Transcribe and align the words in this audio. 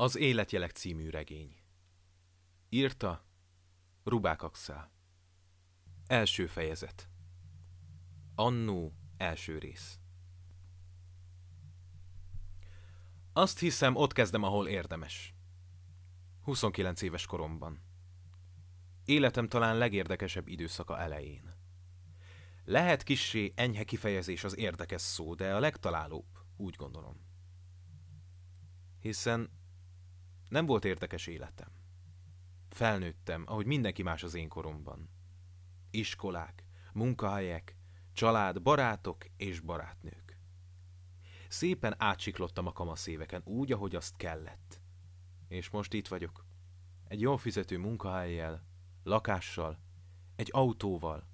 Az 0.00 0.16
Életjelek 0.16 0.70
című 0.70 1.10
regény. 1.10 1.56
Írta 2.68 3.24
Rubák 4.04 4.42
Axel. 4.42 4.90
Első 6.06 6.46
fejezet. 6.46 7.08
Annó 8.34 8.94
első 9.16 9.58
rész. 9.58 9.98
Azt 13.32 13.58
hiszem, 13.58 13.96
ott 13.96 14.12
kezdem, 14.12 14.42
ahol 14.42 14.68
érdemes. 14.68 15.34
29 16.42 17.02
éves 17.02 17.26
koromban. 17.26 17.82
Életem 19.04 19.48
talán 19.48 19.78
legérdekesebb 19.78 20.48
időszaka 20.48 20.98
elején. 20.98 21.54
Lehet 22.64 23.02
kissé 23.02 23.52
enyhe 23.56 23.84
kifejezés 23.84 24.44
az 24.44 24.56
érdekes 24.56 25.00
szó, 25.00 25.34
de 25.34 25.54
a 25.54 25.60
legtalálóbb, 25.60 26.38
úgy 26.56 26.74
gondolom. 26.74 27.26
Hiszen 29.00 29.58
nem 30.50 30.66
volt 30.66 30.84
érdekes 30.84 31.26
életem. 31.26 31.68
Felnőttem, 32.68 33.44
ahogy 33.46 33.66
mindenki 33.66 34.02
más 34.02 34.22
az 34.22 34.34
én 34.34 34.48
koromban. 34.48 35.10
Iskolák, 35.90 36.64
munkahelyek, 36.92 37.76
család, 38.12 38.62
barátok 38.62 39.24
és 39.36 39.60
barátnők. 39.60 40.38
Szépen 41.48 41.94
átsiklottam 41.98 42.66
a 42.66 42.72
kamaszéveken 42.72 43.42
úgy, 43.44 43.72
ahogy 43.72 43.94
azt 43.94 44.16
kellett. 44.16 44.80
És 45.48 45.70
most 45.70 45.92
itt 45.92 46.08
vagyok. 46.08 46.44
Egy 47.08 47.20
jól 47.20 47.38
fizető 47.38 47.78
munkahelyjel, 47.78 48.66
lakással, 49.02 49.78
egy 50.36 50.48
autóval 50.52 51.28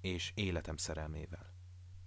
és 0.00 0.32
életem 0.34 0.76
szerelmével. 0.76 1.54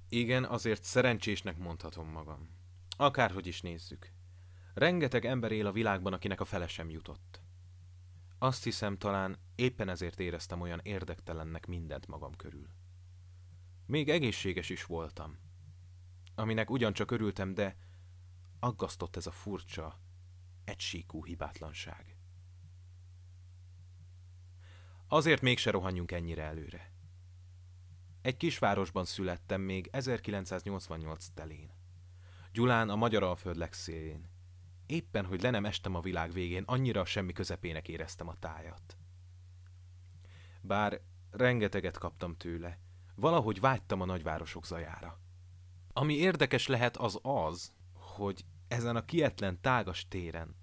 Igen, 0.10 0.46
azért 0.46 0.84
szerencsésnek 0.84 1.58
mondhatom 1.58 2.08
magam. 2.08 2.50
Akárhogy 2.98 3.48
is 3.48 3.62
nézzük. 3.62 4.14
Rengeteg 4.74 5.26
ember 5.26 5.52
él 5.52 5.68
a 5.68 5.72
világban, 5.72 6.14
akinek 6.14 6.42
a 6.42 6.46
fele 6.46 6.68
sem 6.68 6.90
jutott. 6.90 7.42
Azt 8.38 8.64
hiszem, 8.64 8.98
talán 8.98 9.38
éppen 9.56 9.90
ezért 9.90 10.20
éreztem 10.20 10.62
olyan 10.62 10.80
érdektelennek 10.84 11.66
mindent 11.66 12.08
magam 12.08 12.36
körül. 12.36 12.68
Még 13.86 14.10
egészséges 14.10 14.70
is 14.70 14.86
voltam, 14.86 15.38
aminek 16.36 16.70
ugyancsak 16.70 17.12
örültem, 17.12 17.54
de 17.54 17.78
aggasztott 18.60 19.16
ez 19.16 19.28
a 19.28 19.32
furcsa, 19.32 20.00
egysíkú 20.64 21.26
hibátlanság. 21.26 22.18
Azért 25.08 25.42
mégse 25.42 25.72
rohanjunk 25.72 26.12
ennyire 26.12 26.44
előre. 26.44 26.92
Egy 28.22 28.38
kisvárosban 28.38 29.06
születtem 29.06 29.62
még 29.62 29.90
1988 29.92 31.28
telén. 31.34 31.72
Gyulán 32.52 32.90
a 32.90 32.96
Magyar 32.96 33.24
Alföld 33.24 33.56
legszélén, 33.56 34.30
Éppen, 34.90 35.26
hogy 35.26 35.42
le 35.42 35.50
nem 35.50 35.66
estem 35.66 35.96
a 35.96 36.02
világ 36.02 36.32
végén, 36.32 36.64
annyira 36.66 37.06
semmi 37.06 37.34
közepének 37.34 37.88
éreztem 37.88 38.28
a 38.28 38.36
tájat. 38.40 38.98
Bár 40.62 41.02
rengeteget 41.32 41.98
kaptam 41.98 42.36
tőle, 42.36 42.80
valahogy 43.16 43.60
vágytam 43.60 44.02
a 44.02 44.06
nagyvárosok 44.06 44.66
zajára. 44.66 45.20
Ami 45.94 46.14
érdekes 46.14 46.68
lehet 46.68 46.98
az 46.98 47.20
az, 47.22 47.74
hogy 47.94 48.46
ezen 48.68 48.96
a 48.96 49.06
kietlen 49.06 49.62
tágas 49.62 50.08
téren 50.08 50.56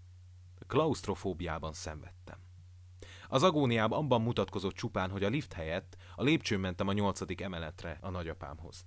klaustrofóbiában 0.67 1.73
szenvedtem. 1.73 2.39
Az 3.29 3.43
agóniában 3.43 3.99
abban 3.99 4.23
mutatkozott 4.23 4.75
csupán, 4.75 5.11
hogy 5.11 5.25
a 5.25 5.29
lift 5.29 5.53
helyett 5.53 5.97
a 6.15 6.23
lépcsőn 6.23 6.61
mentem 6.61 6.89
a 6.89 6.93
nyolcadik 6.93 7.41
emeletre 7.41 7.99
a 8.01 8.11
nagyapámhoz. 8.11 8.87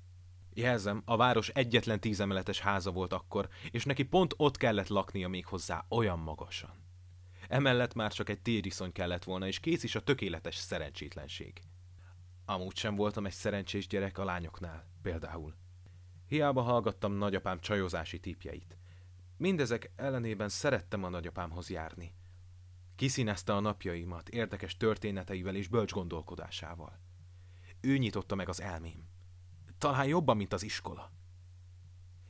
Jelzem, 0.54 1.02
a 1.06 1.16
város 1.16 1.50
egyetlen 1.50 2.00
tízemeletes 2.00 2.60
háza 2.60 2.92
volt 2.92 3.14
akkor, 3.14 3.50
és 3.72 3.86
neki 3.86 4.04
pont 4.04 4.34
ott 4.38 4.58
kellett 4.58 4.88
laknia 4.88 5.28
még 5.28 5.46
hozzá 5.46 5.86
olyan 5.90 6.20
magasan. 6.20 6.88
Emellett 7.48 7.94
már 7.94 8.14
csak 8.14 8.30
egy 8.30 8.42
tériszony 8.42 8.92
kellett 8.92 9.24
volna, 9.24 9.48
és 9.48 9.60
kész 9.60 9.84
is 9.84 9.96
a 9.96 10.04
tökéletes 10.04 10.56
szerencsétlenség. 10.56 11.62
Amúgy 12.46 12.76
sem 12.76 12.96
voltam 12.96 13.26
egy 13.26 13.32
szerencsés 13.32 13.88
gyerek 13.88 14.18
a 14.18 14.24
lányoknál, 14.24 14.88
például. 15.02 15.56
Hiába 16.28 16.62
hallgattam 16.62 17.14
nagyapám 17.14 17.60
csajozási 17.60 18.20
típjeit. 18.20 18.78
Mindezek 19.38 19.92
ellenében 19.96 20.50
szerettem 20.50 21.04
a 21.04 21.10
nagyapámhoz 21.10 21.70
járni. 21.70 22.14
Kiszínezte 22.96 23.54
a 23.54 23.60
napjaimat 23.60 24.30
érdekes 24.30 24.78
történeteivel 24.78 25.56
és 25.56 25.68
bölcs 25.68 25.92
gondolkodásával. 25.92 27.00
Ő 27.82 27.98
nyitotta 27.98 28.36
meg 28.36 28.50
az 28.50 28.62
elmém. 28.62 29.09
Talán 29.80 30.08
jobban, 30.08 30.38
mint 30.38 30.54
az 30.54 30.64
iskola. 30.64 31.12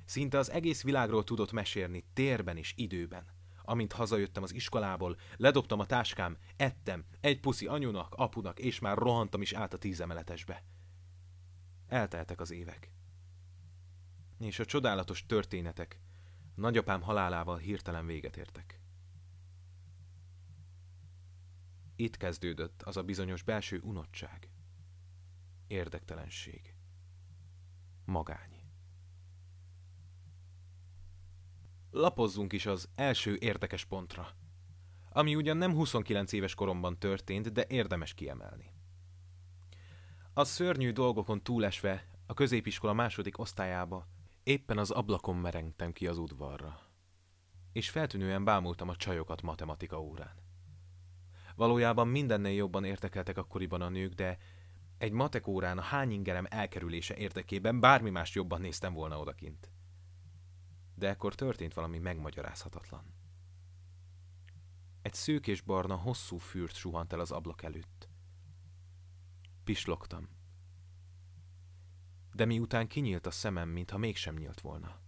Szinte 0.06 0.38
az 0.38 0.52
egész 0.52 0.84
világról 0.84 1.24
tudott 1.24 1.52
mesélni 1.52 2.06
térben 2.14 2.58
és 2.58 2.74
időben. 2.76 3.26
Amint 3.64 3.92
hazajöttem 3.92 4.44
az 4.44 4.54
iskolából, 4.54 5.18
ledobtam 5.38 5.80
a 5.80 5.86
táskám, 5.86 6.38
ettem, 6.56 7.06
egy 7.20 7.40
puszi 7.40 7.66
anyunak, 7.66 8.14
apunak, 8.14 8.60
és 8.60 8.80
már 8.80 8.98
rohantam 8.98 9.42
is 9.42 9.54
át 9.54 9.74
a 9.74 9.78
tízemeletesbe. 9.78 10.64
Elteltek 11.88 12.40
az 12.40 12.52
évek. 12.52 12.92
És 14.40 14.60
a 14.60 14.66
csodálatos 14.66 15.26
történetek 15.26 16.00
nagyapám 16.56 17.02
halálával 17.02 17.58
hirtelen 17.58 18.06
véget 18.06 18.38
értek. 18.38 18.80
Itt 21.96 22.18
kezdődött 22.18 22.82
az 22.82 22.98
a 22.98 23.04
bizonyos 23.04 23.44
belső 23.44 23.80
unottság, 23.80 24.50
érdektelenség 25.68 26.79
magány. 28.10 28.58
Lapozzunk 31.92 32.54
is 32.54 32.66
az 32.66 32.90
első 32.96 33.38
érdekes 33.40 33.86
pontra, 33.86 34.28
ami 35.12 35.36
ugyan 35.36 35.58
nem 35.58 35.74
29 35.74 36.32
éves 36.32 36.56
koromban 36.56 37.00
történt, 37.00 37.52
de 37.52 37.66
érdemes 37.68 38.14
kiemelni. 38.14 38.72
A 40.34 40.44
szörnyű 40.44 40.92
dolgokon 40.92 41.44
túlesve 41.44 42.06
a 42.26 42.34
középiskola 42.34 42.94
második 42.94 43.38
osztályába 43.38 44.08
éppen 44.44 44.78
az 44.78 44.92
ablakon 44.92 45.36
merengtem 45.36 45.92
ki 45.92 46.08
az 46.08 46.18
udvarra, 46.18 46.82
és 47.72 47.90
feltűnően 47.90 48.44
bámultam 48.44 48.90
a 48.90 48.96
csajokat 48.96 49.42
matematika 49.42 50.02
órán. 50.02 50.36
Valójában 51.56 52.08
mindennél 52.08 52.54
jobban 52.54 52.84
értekeltek 52.84 53.38
akkoriban 53.38 53.82
a 53.82 53.90
nők, 53.90 54.14
de 54.14 54.38
egy 55.00 55.12
matek 55.12 55.48
órán 55.48 55.78
a 55.78 55.82
hány 55.82 56.12
ingerem 56.12 56.46
elkerülése 56.50 57.16
érdekében 57.16 57.80
bármi 57.80 58.10
más 58.10 58.36
jobban 58.36 58.62
néztem 58.62 58.94
volna 58.94 59.20
odakint. 59.20 59.72
De 60.96 61.08
ekkor 61.08 61.36
történt 61.36 61.74
valami 61.74 62.00
megmagyarázhatatlan. 62.00 63.14
Egy 65.02 65.14
szűk 65.14 65.48
és 65.48 65.62
barna, 65.62 65.96
hosszú 65.96 66.38
fürt 66.38 66.76
suhant 66.76 67.14
el 67.14 67.20
az 67.20 67.32
ablak 67.32 67.64
előtt. 67.64 68.10
Pislogtam. 69.64 70.30
De 72.34 72.46
miután 72.46 72.88
kinyílt 72.88 73.26
a 73.26 73.32
szemem, 73.32 73.70
mintha 73.70 73.98
mégsem 73.98 74.36
nyílt 74.36 74.62
volna. 74.62 75.00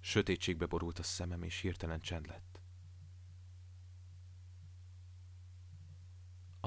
Sötétségbe 0.00 0.66
borult 0.66 0.98
a 0.98 1.02
szemem, 1.02 1.42
és 1.42 1.60
hirtelen 1.60 2.00
csend 2.00 2.26
lett. 2.26 2.61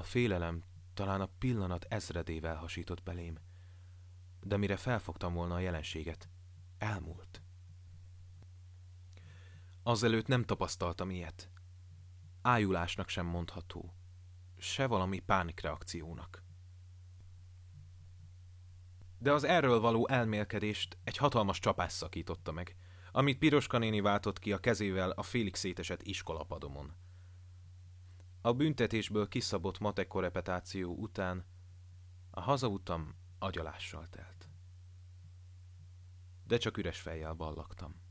Félelem 0.05 0.63
talán 0.93 1.21
a 1.21 1.29
pillanat 1.37 1.85
ezredével 1.89 2.55
hasított 2.55 3.03
belém, 3.03 3.37
de 4.41 4.57
mire 4.57 4.77
felfogtam 4.77 5.33
volna 5.33 5.55
a 5.55 5.59
jelenséget, 5.59 6.29
elmúlt. 6.77 7.41
Azelőtt 9.83 10.27
nem 10.27 10.43
tapasztaltam 10.43 11.09
ilyet. 11.09 11.49
Ájulásnak 12.41 13.09
sem 13.09 13.25
mondható, 13.25 13.93
se 14.57 14.87
valami 14.87 15.19
pánikreakciónak. 15.19 16.43
De 19.17 19.31
az 19.31 19.43
erről 19.43 19.79
való 19.79 20.07
elmélkedést 20.07 20.97
egy 21.03 21.17
hatalmas 21.17 21.59
csapás 21.59 21.91
szakította 21.91 22.51
meg, 22.51 22.75
amit 23.11 23.37
Piroska 23.37 23.77
néni 23.77 24.01
váltott 24.01 24.39
ki 24.39 24.53
a 24.53 24.57
kezével 24.57 25.09
a 25.09 25.23
félig 25.23 25.55
szétesett 25.55 26.03
iskolapadomon. 26.03 26.93
A 28.45 28.53
büntetésből 28.53 29.27
kiszabott 29.27 29.79
matek 29.79 30.07
korepetáció 30.07 30.95
után 30.95 31.45
a 32.31 32.41
hazautam 32.41 33.15
agyalással 33.39 34.09
telt. 34.09 34.49
De 36.47 36.57
csak 36.57 36.77
üres 36.77 36.99
fejjel 36.99 37.33
ballaktam. 37.33 38.04